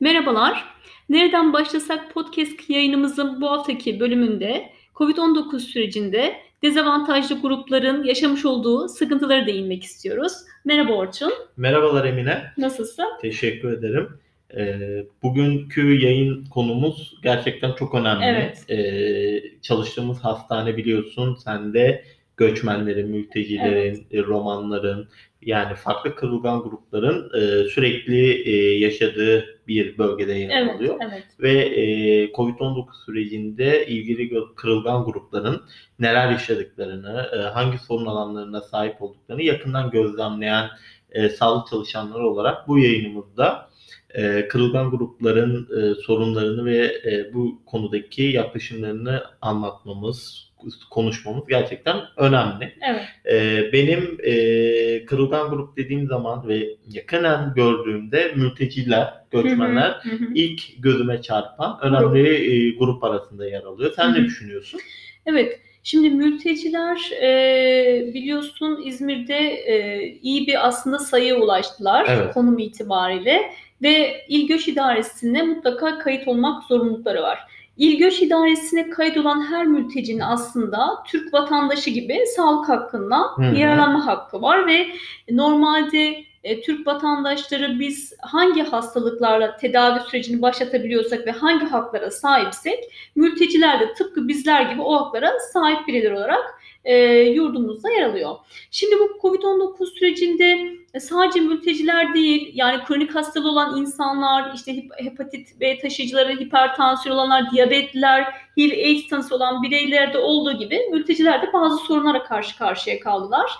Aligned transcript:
Merhabalar. 0.00 0.64
Nereden 1.08 1.52
başlasak 1.52 2.14
podcast 2.14 2.70
yayınımızın 2.70 3.40
bu 3.40 3.50
haftaki 3.50 4.00
bölümünde 4.00 4.70
COVID-19 4.94 5.58
sürecinde 5.58 6.36
dezavantajlı 6.62 7.40
grupların 7.40 8.04
yaşamış 8.04 8.44
olduğu 8.44 8.88
sıkıntıları 8.88 9.46
değinmek 9.46 9.84
istiyoruz. 9.84 10.32
Merhaba 10.64 10.92
Orçun. 10.92 11.32
Merhabalar 11.56 12.04
Emine. 12.04 12.42
Nasılsın? 12.58 13.06
Teşekkür 13.20 13.72
ederim. 13.72 14.08
Ee, 14.56 15.04
bugünkü 15.22 16.04
yayın 16.04 16.44
konumuz 16.44 17.18
gerçekten 17.22 17.72
çok 17.72 17.94
önemli. 17.94 18.24
Evet. 18.24 18.70
Ee, 18.70 19.60
çalıştığımız 19.62 20.18
hastane 20.18 20.76
biliyorsun 20.76 21.34
sen 21.34 21.74
de 21.74 22.04
göçmenlerin, 22.36 23.08
mültecilerin, 23.08 24.06
evet. 24.10 24.26
romanların 24.26 25.08
yani 25.42 25.74
farklı 25.74 26.16
kırılgan 26.16 26.62
grupların 26.62 27.30
e, 27.34 27.68
sürekli 27.68 28.48
e, 28.48 28.78
yaşadığı 28.78 29.55
bir 29.68 29.98
bölgede 29.98 30.32
yer 30.32 30.62
evet, 30.62 30.74
alıyor. 30.74 30.96
Evet. 31.00 31.24
Ve 31.40 31.52
e, 31.52 32.24
Covid-19 32.32 33.04
sürecinde 33.04 33.86
ilgili 33.86 34.44
kırılgan 34.56 35.04
grupların 35.04 35.62
neler 35.98 36.30
yaşadıklarını, 36.30 37.30
e, 37.36 37.36
hangi 37.36 37.78
sorun 37.78 38.06
alanlarına 38.06 38.60
sahip 38.60 39.02
olduklarını 39.02 39.42
yakından 39.42 39.90
gözlemleyen 39.90 40.68
e, 41.10 41.28
sağlık 41.28 41.68
çalışanları 41.68 42.26
olarak 42.26 42.68
bu 42.68 42.78
yayınımızda 42.78 43.70
e, 44.16 44.48
kırılgan 44.48 44.90
grupların 44.90 45.68
e, 45.80 45.94
sorunlarını 45.94 46.64
ve 46.64 46.76
e, 47.04 47.34
bu 47.34 47.62
konudaki 47.66 48.22
yaklaşımlarını 48.22 49.22
anlatmamız, 49.40 50.46
konuşmamız 50.90 51.46
gerçekten 51.48 51.96
önemli. 52.16 52.74
Evet. 52.90 53.04
E, 53.32 53.64
benim 53.72 54.18
e, 54.24 55.04
kırılgan 55.04 55.50
grup 55.50 55.76
dediğim 55.76 56.06
zaman 56.06 56.48
ve 56.48 56.68
yakından 56.90 57.54
gördüğümde 57.54 58.32
mülteciler, 58.36 59.14
göçmenler 59.30 59.90
Hı 59.90 60.08
hı, 60.10 60.16
hı. 60.16 60.34
ilk 60.34 60.62
gözüme 60.82 61.22
çarpan 61.22 61.78
önemli 61.82 62.28
e, 62.28 62.70
grup 62.70 63.04
arasında 63.04 63.48
yer 63.48 63.62
alıyor. 63.62 63.92
Sen 63.96 64.08
Hı 64.08 64.12
ne 64.12 64.18
hı. 64.18 64.24
düşünüyorsun? 64.24 64.80
Evet. 65.26 65.60
Şimdi 65.82 66.10
mülteciler 66.10 67.10
e, 67.22 68.14
biliyorsun 68.14 68.82
İzmir'de 68.84 69.38
e, 69.48 70.06
iyi 70.22 70.46
bir 70.46 70.66
aslında 70.66 70.98
sayıya 70.98 71.36
ulaştılar 71.36 72.06
Evet. 72.08 72.34
konum 72.34 72.58
itibariyle 72.58 73.50
ve 73.82 74.24
İl 74.28 74.48
Göç 74.48 74.68
İdaresi'ne 74.68 75.42
mutlaka 75.42 75.98
kayıt 75.98 76.28
olmak 76.28 76.64
zorunlulukları 76.64 77.22
var. 77.22 77.38
İl 77.76 77.98
Göç 77.98 78.22
İdaresi'ne 78.22 78.90
kayıt 78.90 79.16
olan 79.16 79.50
her 79.50 79.66
mültecinin 79.66 80.20
aslında 80.20 81.02
Türk 81.06 81.34
vatandaşı 81.34 81.90
gibi 81.90 82.20
sağlık 82.36 82.68
hakkından 82.68 83.28
Hı 83.36 83.42
hı. 83.42 83.56
yararlanma 83.56 84.06
hakkı 84.06 84.42
var 84.42 84.66
ve 84.66 84.86
normalde 85.30 86.24
e, 86.44 86.60
Türk 86.60 86.86
vatandaşları 86.86 87.80
biz 87.80 88.14
hangi 88.20 88.62
hastalıklarla 88.62 89.56
tedavi 89.56 90.00
sürecini 90.00 90.42
başlatabiliyorsak 90.42 91.26
ve 91.26 91.30
hangi 91.30 91.66
haklara 91.66 92.10
sahipsek 92.10 92.78
mülteciler 93.16 93.80
de 93.80 93.94
tıpkı 93.94 94.28
bizler 94.28 94.62
gibi 94.62 94.82
o 94.82 94.94
haklara 94.94 95.32
sahip 95.52 95.88
bireyler 95.88 96.10
olarak 96.10 96.60
e, 96.84 96.96
yurdumuzda 97.20 97.90
yer 97.90 98.02
alıyor. 98.02 98.36
Şimdi 98.70 98.96
bu 98.98 99.28
Covid-19 99.28 99.86
sürecinde 99.98 100.76
sadece 101.00 101.40
mülteciler 101.40 102.14
değil 102.14 102.50
yani 102.54 102.84
kronik 102.84 103.14
hastalığı 103.14 103.50
olan 103.50 103.80
insanlar, 103.80 104.54
işte 104.54 104.76
hep- 104.76 104.92
hepatit 104.96 105.60
B 105.60 105.78
taşıyıcıları, 105.78 106.32
hipertansiyon 106.40 107.16
olanlar, 107.16 107.50
diyabetliler, 107.50 108.22
HIV 108.56 108.70
AIDS 108.70 109.08
tanısı 109.08 109.34
olan 109.34 109.62
bireylerde 109.62 110.18
olduğu 110.18 110.58
gibi 110.58 110.80
mülteciler 110.92 111.42
de 111.42 111.52
bazı 111.52 111.76
sorunlara 111.76 112.22
karşı 112.22 112.58
karşıya 112.58 113.00
kaldılar. 113.00 113.50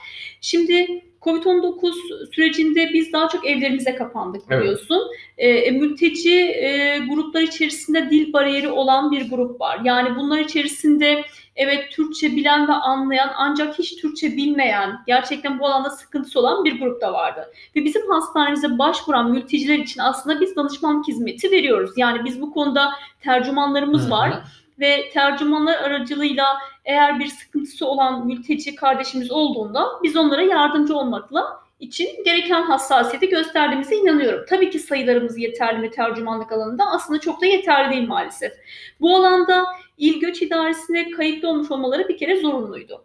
Şimdi 0.41 1.03
Covid-19 1.23 1.93
sürecinde 2.35 2.91
biz 2.93 3.13
daha 3.13 3.29
çok 3.29 3.47
evlerimize 3.47 3.95
kapandık 3.95 4.43
Evet. 4.51 4.61
biliyorsun. 4.63 5.03
E, 5.39 5.71
mülteci 5.71 6.35
e, 6.35 6.99
gruplar 7.11 7.41
içerisinde 7.41 8.11
dil 8.11 8.33
bariyeri 8.33 8.69
olan 8.69 9.11
bir 9.13 9.31
grup 9.31 9.61
var. 9.61 9.81
Yani 9.85 10.17
bunlar 10.17 10.39
içerisinde 10.39 11.25
evet 11.57 11.93
Türkçe 11.93 12.37
bilen 12.37 12.69
ve 12.69 12.73
anlayan 12.73 13.33
ancak 13.37 13.79
hiç 13.79 14.01
Türkçe 14.01 14.37
bilmeyen, 14.37 15.03
gerçekten 15.07 15.59
bu 15.59 15.67
alanda 15.67 15.91
sıkıntısı 15.91 16.41
olan 16.41 16.65
bir 16.65 16.81
grup 16.81 17.01
da 17.01 17.13
vardı. 17.13 17.53
Ve 17.77 17.85
bizim 17.85 18.11
hastanemize 18.11 18.79
başvuran 18.79 19.31
mülteciler 19.31 19.79
için 19.79 20.01
aslında 20.01 20.41
biz 20.41 20.57
danışmanlık 20.57 21.09
hizmeti 21.09 21.51
veriyoruz. 21.51 21.91
Yani 21.97 22.25
biz 22.25 22.41
bu 22.41 22.53
konuda 22.53 22.93
tercümanlarımız 23.21 24.11
var 24.11 24.43
ve 24.81 25.11
tercümanlar 25.11 25.75
aracılığıyla 25.75 26.47
eğer 26.85 27.19
bir 27.19 27.27
sıkıntısı 27.27 27.87
olan 27.87 28.27
mülteci 28.27 28.75
kardeşimiz 28.75 29.31
olduğunda 29.31 29.87
biz 30.03 30.17
onlara 30.17 30.43
yardımcı 30.43 30.97
olmakla 30.97 31.66
için 31.81 32.25
gereken 32.25 32.63
hassasiyeti 32.63 33.29
gösterdiğimize 33.29 33.97
inanıyorum. 33.97 34.45
Tabii 34.49 34.71
ki 34.71 34.79
sayılarımız 34.79 35.39
yeterli 35.39 35.79
mi 35.79 35.91
tercümanlık 35.91 36.53
alanında? 36.53 36.87
Aslında 36.87 37.21
çok 37.21 37.41
da 37.41 37.47
yeterli 37.47 37.91
değil 37.97 38.09
maalesef. 38.09 38.53
Bu 39.01 39.17
alanda 39.17 39.65
İl 39.99 40.21
Göç 40.21 40.43
İdaresi'ne 40.43 41.11
kayıtlı 41.11 41.49
olmuş 41.49 41.71
olmaları 41.71 42.09
bir 42.09 42.17
kere 42.17 42.41
zorunluydu. 42.41 43.05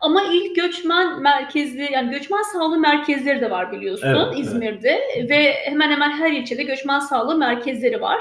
Ama 0.00 0.22
il 0.22 0.54
göçmen 0.54 1.22
merkezli 1.22 1.92
yani 1.92 2.10
göçmen 2.10 2.42
sağlığı 2.42 2.78
merkezleri 2.78 3.40
de 3.40 3.50
var 3.50 3.72
biliyorsun 3.72 4.08
Evet, 4.08 4.20
evet. 4.26 4.38
İzmir'de 4.38 5.00
ve 5.30 5.52
hemen 5.52 5.90
hemen 5.90 6.10
her 6.10 6.32
ilçede 6.32 6.62
göçmen 6.62 6.98
sağlığı 6.98 7.38
merkezleri 7.38 8.00
var. 8.00 8.20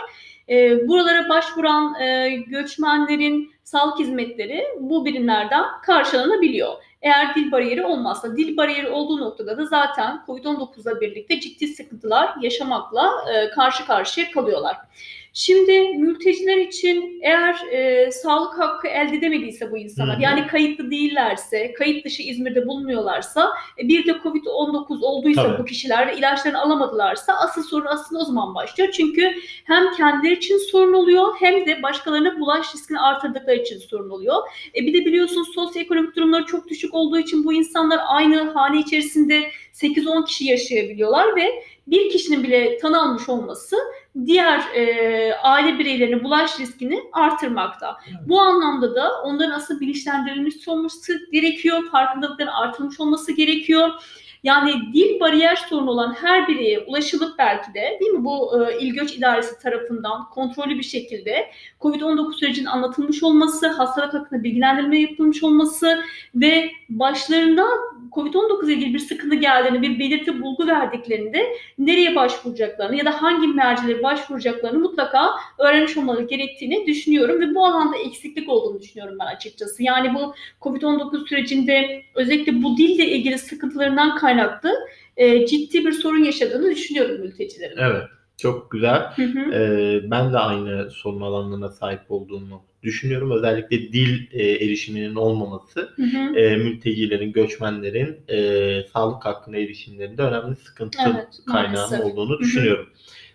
Ee, 0.50 0.88
buralara 0.88 1.30
başvuran 1.30 2.02
e, 2.02 2.30
göçmenlerin 2.30 3.52
sağlık 3.64 4.00
hizmetleri 4.00 4.66
bu 4.80 5.06
birimlerden 5.06 5.64
karşılanabiliyor. 5.86 6.74
Eğer 7.02 7.36
dil 7.36 7.52
bariyeri 7.52 7.86
olmazsa, 7.86 8.38
dil 8.38 8.58
bariyeri 8.58 8.90
olduğu 8.90 9.20
noktada 9.20 9.58
da 9.58 9.66
zaten 9.66 10.24
COVID-19'la 10.28 11.02
birlikte 11.02 11.40
ciddi 11.40 11.68
sıkıntılar 11.68 12.36
yaşamakla 12.42 13.12
e, 13.34 13.50
karşı 13.50 13.86
karşıya 13.86 14.32
kalıyorlar. 14.32 14.78
Şimdi 15.34 15.90
mülteciler 15.97 16.57
için 16.57 17.19
eğer 17.22 17.56
e, 17.72 18.12
sağlık 18.12 18.59
hakkı 18.59 18.88
elde 18.88 19.16
edemediyse 19.16 19.72
bu 19.72 19.78
insanlar, 19.78 20.16
Hı 20.16 20.19
hı. 20.19 20.23
yani 20.23 20.47
kayıtlı 20.47 20.91
değillerse, 20.91 21.73
kayıt 21.73 22.06
dışı 22.06 22.23
İzmir'de 22.23 22.67
bulunmuyorlarsa, 22.67 23.50
e, 23.84 23.88
bir 23.88 24.06
de 24.06 24.12
COVID-19 24.12 25.03
olduysa 25.03 25.44
Tabii. 25.44 25.59
bu 25.59 25.66
kişiler 25.66 26.07
ve 26.07 26.17
ilaçlarını 26.17 26.62
alamadılarsa 26.62 27.34
asıl 27.34 27.63
sorun 27.63 27.85
aslında 27.85 28.22
o 28.22 28.25
zaman 28.25 28.56
başlıyor. 28.56 28.90
Çünkü 28.94 29.35
hem 29.63 29.94
kendileri 29.94 30.34
için 30.34 30.57
sorun 30.72 30.94
oluyor 30.94 31.34
hem 31.40 31.66
de 31.66 31.84
başkalarına 31.84 32.40
bulaş 32.40 32.75
riskini 32.75 33.00
artırdıkları 33.00 33.56
için 33.56 33.78
sorun 33.78 34.09
oluyor. 34.09 34.35
E 34.75 34.85
bir 34.85 34.94
de 34.94 35.06
biliyorsun 35.06 35.44
sosyoekonomik 35.44 36.16
durumları 36.16 36.46
çok 36.46 36.67
düşük 36.67 36.94
olduğu 36.94 37.19
için 37.19 37.44
bu 37.44 37.53
insanlar 37.53 38.00
aynı 38.07 38.51
hane 38.51 38.79
içerisinde 38.79 39.44
8-10 39.73 40.25
kişi 40.25 40.46
yaşayabiliyorlar 40.46 41.35
ve 41.35 41.63
bir 41.92 42.10
kişinin 42.10 42.44
bile 42.44 42.78
tanı 42.78 43.02
almış 43.02 43.30
olması 43.30 43.76
diğer 44.26 44.60
e, 44.76 45.34
aile 45.36 45.80
bireylerine 45.80 46.24
bulaş 46.24 46.60
riskini 46.60 47.00
artırmakta. 47.14 47.98
Bu 48.28 48.42
anlamda 48.42 48.96
da 48.96 49.22
onların 49.24 49.52
aslında 49.52 49.80
bilinçlendirilmiş 49.80 50.68
olması 50.68 51.32
gerekiyor, 51.32 51.84
farkındalıkların 51.92 52.52
artırılmış 52.52 53.00
olması 53.00 53.32
gerekiyor. 53.32 53.90
Yani 54.44 54.74
dil 54.94 55.20
bariyer 55.20 55.56
sorunu 55.56 55.90
olan 55.90 56.14
her 56.14 56.48
bireye 56.48 56.80
ulaşılıp 56.80 57.38
belki 57.38 57.74
de 57.74 57.98
değil 58.00 58.12
mi 58.12 58.26
bu 58.26 58.64
e, 58.64 58.80
İl 58.80 58.94
Göç 58.94 59.14
İdaresi 59.14 59.60
tarafından 59.60 60.30
kontrollü 60.30 60.78
bir 60.78 60.84
şekilde 60.84 61.52
COVID-19 61.82 62.34
sürecinin 62.34 62.66
anlatılmış 62.66 63.24
olması, 63.24 63.68
hastalık 63.68 64.14
hakkında 64.14 64.44
bilgilendirme 64.44 65.00
yapılmış 65.00 65.44
olması 65.44 66.04
ve 66.36 66.72
başlarına 66.90 67.68
COVID-19 68.19 68.66
ile 68.66 68.74
ilgili 68.74 68.94
bir 68.94 69.00
sıkıntı 69.00 69.35
geldiğini, 69.35 69.81
bir 69.81 70.00
belirti 70.00 70.41
bulgu 70.41 70.68
verdiklerinde 70.68 71.46
nereye 71.78 72.16
başvuracaklarını 72.16 72.96
ya 72.96 73.06
da 73.06 73.22
hangi 73.22 73.47
mercilere 73.47 74.03
başvuracaklarını 74.03 74.80
mutlaka 74.80 75.30
öğrenmiş 75.57 75.97
olmaları 75.97 76.24
gerektiğini 76.24 76.88
düşünüyorum 76.88 77.41
ve 77.41 77.56
bu 77.56 77.66
alanda 77.66 77.97
eksiklik 77.97 78.50
olduğunu 78.50 78.81
düşünüyorum 78.81 79.18
ben 79.19 79.25
açıkçası. 79.25 79.84
Yani 79.84 80.13
bu 80.13 80.34
COVID-19 80.62 81.28
sürecinde 81.28 82.03
özellikle 82.16 82.64
bu 82.64 82.78
dille 82.78 83.08
ilgili 83.08 83.38
sıkıntılarından 83.38 84.16
kaynaklı 84.17 84.76
e, 85.17 85.46
ciddi 85.46 85.85
bir 85.85 85.91
sorun 85.91 86.23
yaşadığını 86.23 86.72
düşünüyorum 86.72 87.22
mültecilerin. 87.22 87.78
Evet. 87.78 88.03
Çok 88.41 88.72
güzel. 88.72 89.02
Hı 89.16 89.24
hı. 89.24 89.53
Ee, 89.53 90.12
ben 90.12 90.34
de 90.34 90.38
aynı 90.38 90.91
sorun 90.91 91.22
alanlarına 91.22 91.70
sahip 91.70 92.00
olduğumu 92.09 92.64
düşünüyorum. 92.84 93.32
Özellikle 93.32 93.78
dil 93.94 94.28
e, 94.32 94.52
erişiminin 94.52 95.16
olmaması 95.16 95.90
Hı 95.96 96.03
hı. 96.03 96.36
e, 96.40 96.56
mültecilerin, 96.58 97.32
göçmenlerin 97.32 98.18
e, 98.30 98.84
sağlık 98.94 99.26
hakkına 99.26 99.58
erişimlerinde 99.58 100.22
önemli 100.22 100.56
sıkıntı 100.56 100.97
Evet, 101.06 101.28
kaynağı 101.52 101.90
maalesef. 101.90 102.06
olduğunu 102.06 102.30
Hı 102.34 102.36
hı. 102.36 102.40
düşünüyorum. 102.40 102.90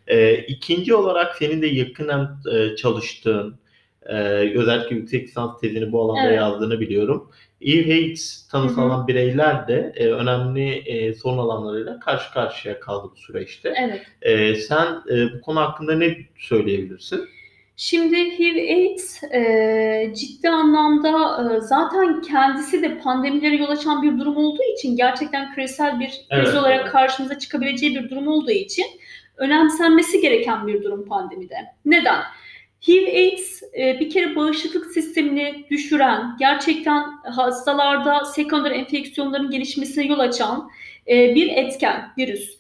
E, 0.07 0.37
ikinci 0.37 0.95
olarak 0.95 1.37
senin 1.37 1.63
de 1.63 1.67
yakından 1.67 2.41
e, 2.53 2.77
çalıştığın, 2.77 3.59
e, 4.07 4.15
özellikle 4.59 4.97
yüksek 4.97 5.29
lisans 5.29 5.61
tezini 5.61 5.93
bu 5.93 6.03
alanda 6.03 6.29
Evet. 6.29 6.37
yazdığını 6.37 6.81
biliyorum. 6.81 7.31
HIV/AIDS 7.65 8.49
tanısı 8.49 8.81
alan 8.81 9.09
bireyler 9.09 9.69
de 9.69 9.93
e, 9.97 10.07
önemli 10.07 10.71
e, 10.71 11.15
sorun 11.15 11.39
alanlarıyla 11.39 12.01
karşı 12.01 12.33
karşıya 12.33 12.81
kaldı 12.81 13.09
bu 13.13 13.17
süreçte. 13.17 13.75
Evet. 13.77 14.03
E, 14.23 14.55
sen 14.55 14.87
e, 15.11 15.35
bu 15.35 15.41
konu 15.41 15.61
hakkında 15.61 15.95
ne 15.95 16.17
söyleyebilirsin? 16.39 17.29
Şimdi 17.77 18.17
HIV/AIDS 18.17 19.23
e, 19.23 20.13
ciddi 20.17 20.49
anlamda 20.49 21.11
e, 21.57 21.61
zaten 21.61 22.23
kendisi 22.23 22.83
de 22.83 22.99
pandemilere 22.99 23.57
yol 23.57 23.69
açan 23.69 24.03
bir 24.03 24.19
durum 24.19 24.37
olduğu 24.37 24.63
için 24.77 24.97
gerçekten 24.97 25.55
küresel 25.55 26.01
bir 26.01 26.07
kriz 26.09 26.21
Evet, 26.31 26.55
olarak 26.55 26.81
evet. 26.81 26.93
karşımıza 26.93 27.39
çıkabileceği 27.39 27.95
bir 27.95 28.11
durum 28.11 28.29
olduğu 28.29 28.51
için 28.51 28.87
önemsenmesi 29.37 30.21
gereken 30.21 30.67
bir 30.67 30.83
durum 30.83 31.05
pandemide. 31.09 31.57
Neden? 31.85 32.21
HIV-AIDS 32.89 33.63
e, 33.79 34.01
bir 34.01 34.11
kere 34.11 34.37
bağışıklık 34.37 34.93
sistemini 34.93 35.65
düşüren, 35.71 36.37
gerçekten 36.39 37.05
hastalarda 37.23 38.25
sekonder 38.25 38.71
enfeksiyonların 38.71 39.51
gelişmesine 39.51 40.07
yol 40.07 40.19
açan 40.19 40.71
e, 41.09 41.35
bir 41.35 41.49
etken, 41.49 42.13
virüs. 42.19 42.59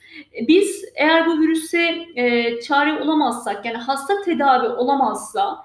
Biz 0.49 0.85
eğer 0.94 1.26
bu 1.26 1.41
virüse 1.41 2.06
e, 2.17 2.61
çare 2.61 3.03
olamazsak, 3.03 3.65
yani 3.67 3.76
hasta 3.76 4.23
tedavi 4.23 4.69
olamazsa 4.69 5.65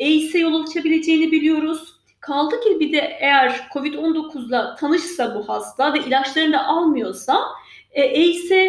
AIDS'e 0.00 0.38
yol 0.38 0.64
açabileceğini 0.64 1.32
biliyoruz. 1.32 2.00
Kaldı 2.20 2.60
ki 2.60 2.80
bir 2.80 2.92
de 2.92 3.16
eğer 3.20 3.68
COVID-19'la 3.74 4.76
tanışsa 4.76 5.34
bu 5.34 5.48
hasta 5.48 5.94
ve 5.94 5.98
ilaçlarını 5.98 6.52
da 6.52 6.66
almıyorsa 6.66 7.38
AIDS'e 7.96 8.64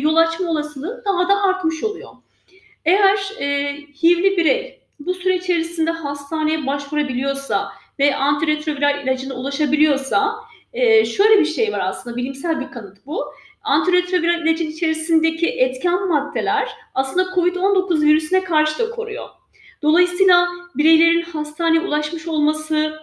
yol 0.00 0.16
açma 0.16 0.50
olasılığı 0.50 1.02
daha 1.06 1.28
da 1.28 1.42
artmış 1.42 1.84
oluyor. 1.84 2.10
Eğer 2.86 3.18
e, 3.40 3.76
HIV'li 4.02 4.36
birey 4.36 4.80
bu 5.00 5.14
süre 5.14 5.36
içerisinde 5.36 5.90
hastaneye 5.90 6.66
başvurabiliyorsa 6.66 7.72
ve 7.98 8.16
antiretroviral 8.16 9.02
ilacına 9.04 9.34
ulaşabiliyorsa 9.34 10.34
e, 10.72 11.04
şöyle 11.04 11.40
bir 11.40 11.44
şey 11.44 11.72
var 11.72 11.80
aslında 11.80 12.16
bilimsel 12.16 12.60
bir 12.60 12.70
kanıt 12.70 13.06
bu. 13.06 13.24
Antiretroviral 13.62 14.46
ilacın 14.46 14.66
içerisindeki 14.66 15.48
etken 15.48 16.08
maddeler 16.08 16.68
aslında 16.94 17.22
COVID-19 17.22 18.02
virüsüne 18.02 18.44
karşı 18.44 18.78
da 18.78 18.90
koruyor. 18.90 19.28
Dolayısıyla 19.82 20.48
bireylerin 20.74 21.22
hastaneye 21.22 21.80
ulaşmış 21.80 22.28
olması, 22.28 22.96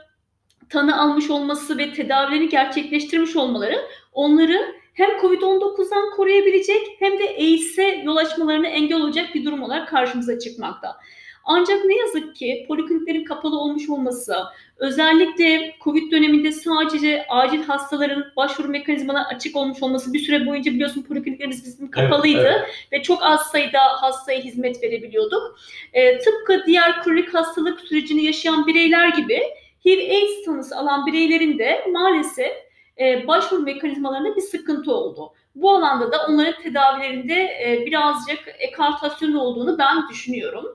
tanı 0.70 1.02
almış 1.02 1.30
olması 1.30 1.78
ve 1.78 1.94
tedavilerini 1.94 2.50
gerçekleştirmiş 2.50 3.36
olmaları 3.36 3.88
onları 4.14 4.83
hem 4.94 5.10
COVID-19'dan 5.22 6.12
koruyabilecek 6.16 6.88
hem 7.00 7.20
de 7.20 7.30
AIDS'e 7.30 8.02
yol 8.06 8.16
açmalarına 8.16 8.68
engel 8.68 9.02
olacak 9.02 9.26
bir 9.36 9.46
durum 9.46 9.64
olarak 9.64 9.90
karşımıza 9.90 10.40
çıkmakta. 10.40 10.98
Ancak 11.46 11.86
ne 11.86 11.96
yazık 11.96 12.36
ki 12.36 12.66
polikliniklerin 12.68 13.24
kapalı 13.24 13.60
olmuş 13.60 13.90
olması, 13.90 14.36
özellikle 14.78 15.76
COVID 15.84 16.12
döneminde 16.12 16.52
sadece 16.52 17.26
acil 17.30 17.64
hastaların 17.64 18.26
başvuru 18.38 18.68
mekanizmalarına 18.68 19.28
açık 19.28 19.56
olmuş 19.56 19.84
olması 19.84 20.14
bir 20.14 20.20
süre 20.20 20.46
boyunca 20.46 20.72
biliyorsun 20.72 21.02
polikliniklerimiz 21.02 21.66
bizim 21.66 21.92
kapalıydı 21.92 22.40
evet, 22.40 22.56
evet. 22.56 22.70
ve 22.92 23.04
çok 23.04 23.24
az 23.24 23.42
sayıda 23.42 23.80
hastaya 23.80 24.40
hizmet 24.40 24.84
verebiliyorduk. 24.84 25.60
E, 25.94 26.20
tıpkı 26.20 26.64
diğer 26.68 27.04
kronik 27.04 27.34
hastalık 27.34 27.80
sürecini 27.80 28.24
yaşayan 28.24 28.68
bireyler 28.68 29.08
gibi 29.08 29.42
HIV-AIDS 29.86 30.46
tanısı 30.46 30.78
alan 30.78 31.06
bireylerin 31.06 31.60
de 31.60 31.86
maalesef 31.92 32.54
e, 33.00 33.28
başvuru 33.28 33.62
mekanizmalarında 33.62 34.36
bir 34.36 34.42
sıkıntı 34.42 34.94
oldu. 34.94 35.34
Bu 35.56 35.76
alanda 35.76 36.12
da 36.12 36.18
onların 36.30 36.64
tedavilerinde 36.64 37.34
e, 37.34 37.84
birazcık 37.86 38.40
ekartasyon 38.60 39.34
olduğunu 39.34 39.78
ben 39.78 40.10
düşünüyorum 40.10 40.66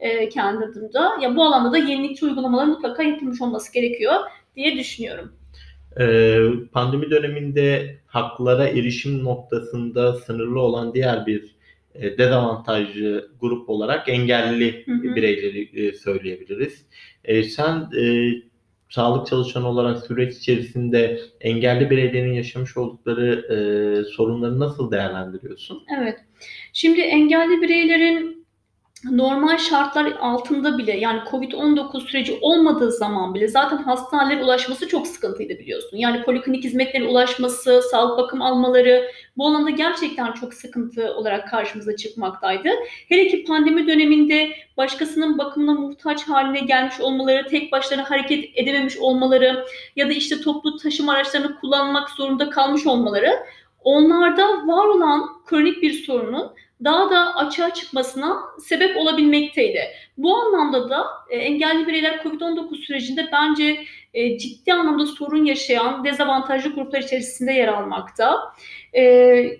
e, 0.00 0.28
kendi 0.28 0.64
adımda. 0.64 1.16
Ya 1.20 1.36
bu 1.36 1.44
alanda 1.44 1.72
da 1.72 1.78
yenilikçi 1.78 2.24
uygulamalar 2.24 2.64
mutlaka 2.64 3.02
yapılmış 3.02 3.40
olması 3.40 3.72
gerekiyor 3.72 4.14
diye 4.56 4.78
düşünüyorum. 4.78 5.32
Ee, 6.00 6.38
pandemi 6.72 7.10
döneminde 7.10 7.96
haklara 8.06 8.68
erişim 8.68 9.24
noktasında 9.24 10.14
sınırlı 10.14 10.60
olan 10.60 10.94
diğer 10.94 11.26
bir 11.26 11.56
e, 11.94 12.18
dezavantajlı 12.18 13.30
grup 13.40 13.70
olarak 13.70 14.08
engelli 14.08 14.86
hı 14.86 14.92
hı. 14.92 15.16
bireyleri 15.16 15.86
e, 15.86 15.92
söyleyebiliriz. 15.92 16.86
E, 17.24 17.42
sen 17.42 17.90
e, 17.96 18.32
sağlık 18.92 19.26
çalışanı 19.26 19.68
olarak 19.68 20.06
süreç 20.06 20.36
içerisinde 20.36 21.20
engelli 21.40 21.90
bireylerin 21.90 22.32
yaşamış 22.32 22.76
oldukları 22.76 23.34
e, 23.50 23.56
sorunları 24.04 24.60
nasıl 24.60 24.90
değerlendiriyorsun? 24.90 25.82
Evet. 25.98 26.18
Şimdi 26.72 27.00
engelli 27.00 27.62
bireylerin 27.62 28.41
normal 29.10 29.58
şartlar 29.58 30.12
altında 30.20 30.78
bile 30.78 30.92
yani 30.92 31.20
Covid-19 31.30 32.00
süreci 32.00 32.38
olmadığı 32.40 32.92
zaman 32.92 33.34
bile 33.34 33.48
zaten 33.48 33.76
hastanelere 33.76 34.44
ulaşması 34.44 34.88
çok 34.88 35.06
sıkıntıydı 35.06 35.58
biliyorsun. 35.58 35.96
Yani 35.96 36.22
poliklinik 36.22 36.64
hizmetlerin 36.64 37.06
ulaşması, 37.06 37.82
sağlık 37.90 38.18
bakım 38.18 38.42
almaları 38.42 39.10
bu 39.36 39.46
alanda 39.46 39.70
gerçekten 39.70 40.32
çok 40.32 40.54
sıkıntı 40.54 41.14
olarak 41.14 41.50
karşımıza 41.50 41.96
çıkmaktaydı. 41.96 42.68
Hele 43.08 43.28
ki 43.28 43.44
pandemi 43.44 43.86
döneminde 43.86 44.50
başkasının 44.76 45.38
bakımına 45.38 45.74
muhtaç 45.74 46.28
haline 46.28 46.60
gelmiş 46.60 47.00
olmaları, 47.00 47.48
tek 47.48 47.72
başlarına 47.72 48.10
hareket 48.10 48.44
edememiş 48.54 48.96
olmaları 48.96 49.64
ya 49.96 50.08
da 50.08 50.12
işte 50.12 50.40
toplu 50.40 50.76
taşıma 50.76 51.12
araçlarını 51.12 51.60
kullanmak 51.60 52.10
zorunda 52.10 52.50
kalmış 52.50 52.86
olmaları 52.86 53.30
onlarda 53.84 54.66
var 54.66 54.86
olan 54.86 55.28
kronik 55.46 55.82
bir 55.82 55.92
sorunun 55.92 56.52
daha 56.84 57.10
da 57.10 57.36
açığa 57.36 57.74
çıkmasına 57.74 58.36
sebep 58.58 58.96
olabilmekteydi. 58.96 59.80
Bu 60.16 60.36
anlamda 60.36 60.90
da 60.90 61.06
e, 61.30 61.36
engelli 61.36 61.86
bireyler 61.86 62.14
COVID-19 62.22 62.76
sürecinde 62.76 63.28
bence 63.32 63.84
e, 64.14 64.38
ciddi 64.38 64.72
anlamda 64.72 65.06
sorun 65.06 65.44
yaşayan 65.44 66.04
dezavantajlı 66.04 66.74
gruplar 66.74 67.00
içerisinde 67.00 67.52
yer 67.52 67.68
almakta. 67.68 68.38
E, 68.92 69.02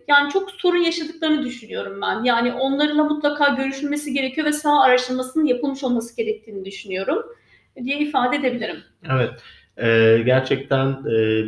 yani 0.08 0.32
çok 0.32 0.50
sorun 0.50 0.78
yaşadıklarını 0.82 1.44
düşünüyorum 1.44 2.00
ben. 2.02 2.24
Yani 2.24 2.52
onlarla 2.52 3.04
mutlaka 3.04 3.48
görüşülmesi 3.48 4.12
gerekiyor 4.12 4.46
ve 4.46 4.52
sağ 4.52 4.80
araştırmasının 4.80 5.44
yapılmış 5.44 5.84
olması 5.84 6.16
gerektiğini 6.16 6.64
düşünüyorum 6.64 7.22
diye 7.84 7.98
ifade 7.98 8.36
edebilirim. 8.36 8.82
Evet. 9.10 9.30
Gerçekten 10.26 11.04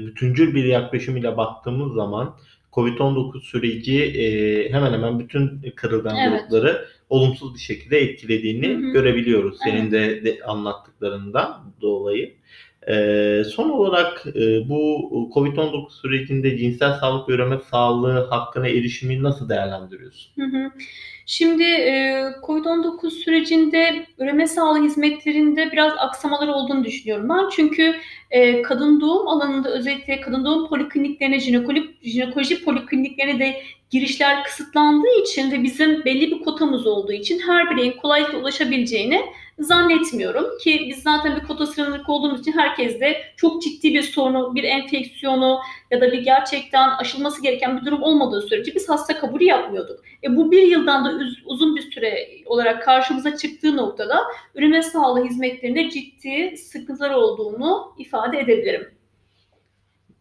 bütüncül 0.06 0.54
bir 0.54 0.64
yaklaşım 0.64 1.16
ile 1.16 1.36
baktığımız 1.36 1.94
zaman 1.94 2.36
Covid-19 2.74 3.40
süreci 3.40 4.02
e, 4.04 4.72
hemen 4.72 4.92
hemen 4.92 5.18
bütün 5.18 5.62
kırılgan 5.76 6.16
evet. 6.16 6.40
grupları 6.40 6.88
olumsuz 7.08 7.54
bir 7.54 7.60
şekilde 7.60 7.98
etkilediğini 7.98 8.68
hı 8.68 8.76
hı. 8.76 8.92
görebiliyoruz. 8.92 9.58
Evet. 9.66 9.74
Senin 9.74 9.90
de, 9.90 10.24
de 10.24 10.38
anlattıklarından 10.46 11.72
dolayı. 11.80 12.34
E, 12.88 13.44
son 13.44 13.70
olarak 13.70 14.26
e, 14.26 14.68
bu 14.68 15.30
Covid-19 15.34 15.90
sürecinde 15.90 16.58
cinsel 16.58 16.92
sağlık 16.92 17.28
ve 17.28 17.32
üreme 17.32 17.58
sağlığı 17.70 18.26
hakkına 18.30 18.68
erişimi 18.68 19.22
nasıl 19.22 19.48
değerlendiriyorsun? 19.48 20.32
Hı 20.42 20.56
hı. 20.56 20.70
Şimdi 21.26 21.62
e, 21.62 22.22
COVID-19 22.42 23.10
sürecinde 23.10 24.06
üreme 24.18 24.46
sağlığı 24.46 24.84
hizmetlerinde 24.84 25.72
biraz 25.72 25.92
aksamalar 25.98 26.48
olduğunu 26.48 26.84
düşünüyorum 26.84 27.28
ben. 27.28 27.48
Çünkü 27.56 27.94
e, 28.30 28.62
kadın 28.62 29.00
doğum 29.00 29.28
alanında 29.28 29.70
özellikle 29.70 30.20
kadın 30.20 30.44
doğum 30.44 30.68
polikliniklerine, 30.68 31.40
jinekoloji, 31.40 31.96
jinekoloji 32.02 32.64
polikliniklerine 32.64 33.38
de 33.40 33.62
girişler 33.90 34.44
kısıtlandığı 34.44 35.20
için 35.22 35.52
ve 35.52 35.62
bizim 35.62 36.04
belli 36.04 36.30
bir 36.30 36.40
kotamız 36.40 36.86
olduğu 36.86 37.12
için 37.12 37.38
her 37.38 37.70
bireyin 37.70 37.92
kolaylıkla 37.92 38.38
ulaşabileceğini 38.38 39.20
zannetmiyorum 39.58 40.58
ki 40.58 40.86
biz 40.88 41.02
zaten 41.02 41.36
bir 41.36 41.46
kota 41.46 41.66
sınırlık 41.66 42.08
olduğumuz 42.08 42.40
için 42.40 42.52
herkes 42.52 43.00
de 43.00 43.22
çok 43.36 43.62
ciddi 43.62 43.94
bir 43.94 44.02
sorunu, 44.02 44.54
bir 44.54 44.64
enfeksiyonu 44.64 45.58
ya 45.90 46.00
da 46.00 46.12
bir 46.12 46.18
gerçekten 46.18 46.88
aşılması 46.98 47.42
gereken 47.42 47.80
bir 47.80 47.86
durum 47.86 48.02
olmadığı 48.02 48.42
sürece 48.42 48.74
biz 48.74 48.88
hasta 48.88 49.20
kabulü 49.20 49.44
yapmıyorduk. 49.44 50.00
E 50.22 50.36
bu 50.36 50.50
bir 50.50 50.62
yıldan 50.62 51.04
da 51.04 51.24
uzun 51.44 51.76
bir 51.76 51.82
süre 51.82 52.28
olarak 52.46 52.82
karşımıza 52.82 53.36
çıktığı 53.36 53.76
noktada 53.76 54.18
üreme 54.54 54.82
sağlığı 54.82 55.24
hizmetlerinde 55.24 55.90
ciddi 55.90 56.56
sıkıntılar 56.56 57.10
olduğunu 57.10 57.94
ifade 57.98 58.40
edebilirim. 58.40 58.88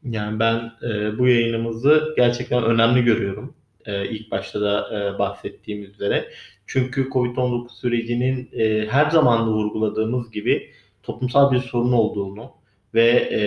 Yani 0.04 0.40
ben 0.40 0.72
e, 0.84 1.18
bu 1.18 1.28
yayınımızı 1.28 2.14
gerçekten 2.18 2.64
önemli 2.64 3.04
görüyorum. 3.04 3.56
E, 3.86 4.10
ilk 4.10 4.32
başta 4.32 4.62
da 4.62 4.90
e, 4.94 5.20
bahsettiğim 5.20 5.84
üzere. 5.84 6.30
Çünkü 6.68 7.10
COVID-19 7.10 7.70
sürecinin 7.70 8.50
e, 8.54 8.88
her 8.88 9.10
zaman 9.10 9.48
da 9.48 9.52
vurguladığımız 9.52 10.32
gibi 10.32 10.70
toplumsal 11.04 11.52
bir 11.52 11.60
sorun 11.60 11.92
olduğunu 11.92 12.52
ve 12.94 13.10
e, 13.10 13.40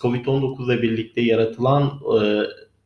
COVID-19 0.00 0.64
ile 0.66 0.82
birlikte 0.82 1.20
yaratılan 1.20 2.00
e, 2.20 2.42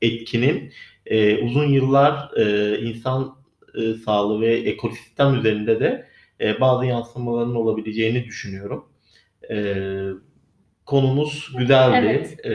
etkinin 0.07 0.73
e, 1.07 1.39
uzun 1.45 1.67
yıllar 1.67 2.31
e, 2.37 2.79
insan 2.81 3.37
e, 3.75 3.95
sağlığı 3.95 4.41
ve 4.41 4.55
ekosistem 4.55 5.35
üzerinde 5.35 5.81
de 5.81 6.07
e, 6.41 6.61
bazı 6.61 6.87
yansımaların 6.87 7.55
olabileceğini 7.55 8.25
düşünüyorum. 8.25 8.85
E, 9.51 9.77
konumuz 10.87 11.53
güzeldi. 11.59 12.07
Evet. 12.07 12.47
E, 12.47 12.51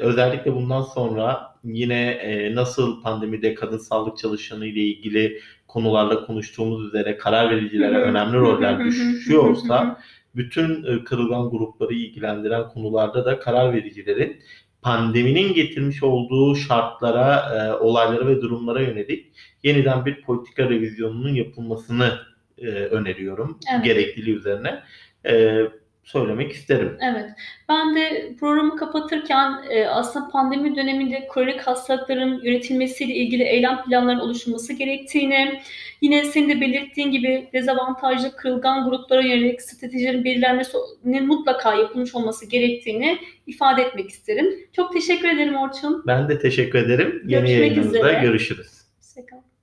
özellikle 0.00 0.54
bundan 0.54 0.82
sonra 0.82 1.54
yine 1.64 2.10
e, 2.10 2.54
nasıl 2.54 3.02
pandemide 3.02 3.54
kadın 3.54 3.78
sağlık 3.78 4.18
çalışanı 4.18 4.66
ile 4.66 4.80
ilgili 4.80 5.40
konularla 5.68 6.26
konuştuğumuz 6.26 6.84
üzere 6.84 7.16
karar 7.16 7.50
vericilere 7.50 7.96
önemli 7.96 8.38
roller 8.38 8.84
düşüyorsa 8.84 10.00
bütün 10.36 10.84
e, 10.84 11.04
kırılgan 11.04 11.50
grupları 11.50 11.94
ilgilendiren 11.94 12.68
konularda 12.68 13.24
da 13.24 13.38
karar 13.38 13.72
vericilerin 13.72 14.42
pandeminin 14.82 15.54
getirmiş 15.54 16.02
olduğu 16.02 16.56
şartlara, 16.56 17.36
e, 17.36 17.72
olaylara 17.72 18.26
ve 18.26 18.40
durumlara 18.42 18.80
yönelik 18.80 19.26
yeniden 19.62 20.06
bir 20.06 20.22
politika 20.22 20.70
revizyonunun 20.70 21.34
yapılmasını 21.34 22.12
e, 22.58 22.66
öneriyorum 22.68 23.58
evet. 23.74 23.84
gerekliliği 23.84 24.36
üzerine. 24.36 24.82
E, 25.26 25.62
söylemek 26.08 26.52
isterim. 26.52 26.96
Evet. 27.00 27.30
Ben 27.68 27.96
de 27.96 28.32
programı 28.40 28.76
kapatırken 28.76 29.52
e, 29.70 29.86
aslında 29.86 30.28
pandemi 30.28 30.76
döneminde 30.76 31.28
kronik 31.34 31.60
hastalıkların 31.60 32.42
yönetilmesiyle 32.42 33.14
ilgili 33.14 33.42
eylem 33.42 33.84
planlarının 33.84 34.20
oluşturulması 34.20 34.72
gerektiğini, 34.72 35.60
yine 36.00 36.24
senin 36.24 36.48
de 36.48 36.60
belirttiğin 36.60 37.10
gibi 37.10 37.48
dezavantajlı 37.52 38.36
kırılgan 38.36 38.90
gruplara 38.90 39.22
yönelik 39.22 39.62
stratejilerin 39.62 40.24
belirlenmesinin 40.24 41.26
mutlaka 41.26 41.74
yapılmış 41.74 42.14
olması 42.14 42.46
gerektiğini 42.46 43.18
ifade 43.46 43.82
etmek 43.82 44.10
isterim. 44.10 44.46
Çok 44.72 44.92
teşekkür 44.92 45.28
ederim 45.28 45.56
Orçun. 45.56 46.04
Ben 46.06 46.28
de 46.28 46.38
teşekkür 46.38 46.78
ederim. 46.78 47.22
Yeni 47.26 47.40
Görüşmek 47.40 47.58
yayınımızda 47.60 47.98
üzere. 47.98 48.22
görüşürüz. 48.22 48.68
Hoşçakal. 48.98 49.57